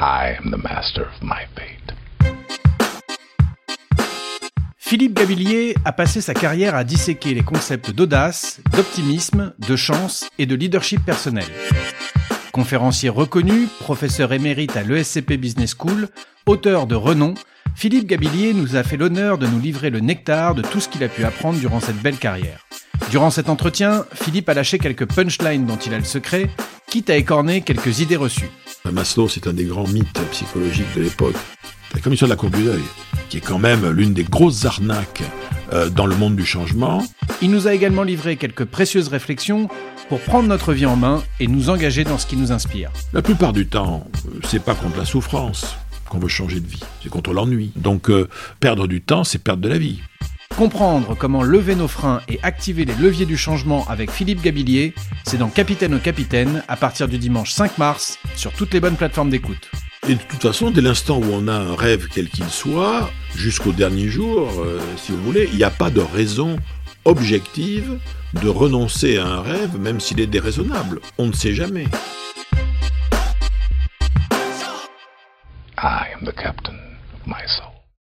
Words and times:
I 0.00 0.36
am 0.36 0.50
the 0.50 0.60
master 0.60 1.02
of 1.02 1.22
my 1.22 1.46
fate. 1.54 1.94
Philippe 4.76 5.14
Gabillier 5.14 5.76
a 5.84 5.92
passé 5.92 6.20
sa 6.20 6.34
carrière 6.34 6.74
à 6.74 6.82
disséquer 6.82 7.32
les 7.32 7.42
concepts 7.42 7.92
d'audace, 7.92 8.60
d'optimisme, 8.72 9.54
de 9.60 9.76
chance 9.76 10.28
et 10.38 10.46
de 10.46 10.56
leadership 10.56 11.04
personnel. 11.04 11.46
Conférencier 12.50 13.08
reconnu, 13.08 13.68
professeur 13.78 14.32
émérite 14.32 14.76
à 14.76 14.82
l'ESCP 14.82 15.34
Business 15.34 15.76
School, 15.78 16.08
auteur 16.46 16.88
de 16.88 16.96
renom, 16.96 17.34
Philippe 17.76 18.08
Gabillier 18.08 18.52
nous 18.52 18.74
a 18.74 18.82
fait 18.82 18.96
l'honneur 18.96 19.38
de 19.38 19.46
nous 19.46 19.60
livrer 19.60 19.90
le 19.90 20.00
nectar 20.00 20.56
de 20.56 20.62
tout 20.62 20.80
ce 20.80 20.88
qu'il 20.88 21.04
a 21.04 21.08
pu 21.08 21.24
apprendre 21.24 21.60
durant 21.60 21.78
cette 21.78 22.02
belle 22.02 22.18
carrière. 22.18 22.66
Durant 23.10 23.30
cet 23.30 23.48
entretien, 23.48 24.04
Philippe 24.12 24.48
a 24.48 24.54
lâché 24.54 24.78
quelques 24.78 25.06
punchlines 25.06 25.66
dont 25.66 25.76
il 25.76 25.94
a 25.94 25.98
le 25.98 26.04
secret, 26.04 26.50
quitte 26.88 27.10
à 27.10 27.16
écorner 27.16 27.60
quelques 27.60 28.00
idées 28.00 28.16
reçues. 28.16 28.50
Maslow, 28.92 29.28
c'est 29.28 29.46
un 29.46 29.54
des 29.54 29.64
grands 29.64 29.88
mythes 29.88 30.20
psychologiques 30.30 30.94
de 30.94 31.02
l'époque. 31.02 31.36
La 31.94 32.00
commission 32.00 32.26
de 32.26 32.30
la 32.30 32.36
courbe 32.36 32.54
du 32.54 32.64
deuil, 32.64 32.82
qui 33.30 33.38
est 33.38 33.40
quand 33.40 33.58
même 33.58 33.88
l'une 33.90 34.12
des 34.12 34.24
grosses 34.24 34.66
arnaques 34.66 35.22
euh, 35.72 35.88
dans 35.88 36.04
le 36.04 36.14
monde 36.14 36.36
du 36.36 36.44
changement. 36.44 37.02
Il 37.40 37.50
nous 37.50 37.66
a 37.66 37.72
également 37.72 38.02
livré 38.02 38.36
quelques 38.36 38.66
précieuses 38.66 39.08
réflexions 39.08 39.68
pour 40.10 40.20
prendre 40.20 40.48
notre 40.48 40.74
vie 40.74 40.84
en 40.84 40.96
main 40.96 41.22
et 41.40 41.46
nous 41.46 41.70
engager 41.70 42.04
dans 42.04 42.18
ce 42.18 42.26
qui 42.26 42.36
nous 42.36 42.52
inspire. 42.52 42.90
La 43.14 43.22
plupart 43.22 43.54
du 43.54 43.66
temps, 43.66 44.06
euh, 44.26 44.40
c'est 44.44 44.62
pas 44.62 44.74
contre 44.74 44.98
la 44.98 45.06
souffrance 45.06 45.76
qu'on 46.10 46.18
veut 46.18 46.28
changer 46.28 46.60
de 46.60 46.66
vie, 46.66 46.82
c'est 47.02 47.08
contre 47.08 47.32
l'ennui. 47.32 47.72
Donc 47.76 48.10
euh, 48.10 48.28
perdre 48.60 48.86
du 48.86 49.00
temps, 49.00 49.24
c'est 49.24 49.38
perdre 49.38 49.62
de 49.62 49.68
la 49.70 49.78
vie. 49.78 50.02
Comprendre 50.56 51.16
comment 51.16 51.42
lever 51.42 51.74
nos 51.74 51.88
freins 51.88 52.20
et 52.28 52.38
activer 52.44 52.84
les 52.84 52.94
leviers 52.94 53.26
du 53.26 53.36
changement 53.36 53.84
avec 53.88 54.12
Philippe 54.12 54.40
Gabillier, 54.40 54.94
c'est 55.24 55.36
dans 55.36 55.48
Capitaine 55.48 55.94
au 55.94 55.98
Capitaine 55.98 56.62
à 56.68 56.76
partir 56.76 57.08
du 57.08 57.18
dimanche 57.18 57.50
5 57.50 57.76
mars 57.76 58.20
sur 58.36 58.52
toutes 58.52 58.72
les 58.72 58.78
bonnes 58.78 58.94
plateformes 58.94 59.30
d'écoute. 59.30 59.68
Et 60.08 60.14
de 60.14 60.20
toute 60.20 60.42
façon, 60.42 60.70
dès 60.70 60.80
l'instant 60.80 61.18
où 61.18 61.24
on 61.32 61.48
a 61.48 61.54
un 61.54 61.74
rêve 61.74 62.06
quel 62.08 62.28
qu'il 62.28 62.48
soit, 62.48 63.10
jusqu'au 63.34 63.72
dernier 63.72 64.06
jour, 64.06 64.48
euh, 64.60 64.78
si 64.96 65.10
vous 65.10 65.22
voulez, 65.24 65.48
il 65.50 65.56
n'y 65.56 65.64
a 65.64 65.70
pas 65.70 65.90
de 65.90 66.00
raison 66.00 66.56
objective 67.04 67.98
de 68.34 68.48
renoncer 68.48 69.18
à 69.18 69.26
un 69.26 69.42
rêve, 69.42 69.76
même 69.80 69.98
s'il 69.98 70.20
est 70.20 70.28
déraisonnable. 70.28 71.00
On 71.18 71.26
ne 71.26 71.32
sait 71.32 71.54
jamais. 71.54 71.86
I 75.76 76.06
am 76.14 76.24
the 76.24 76.32
captain 76.32 76.78
of 77.12 77.26
my 77.26 77.42
soul. 77.48 77.73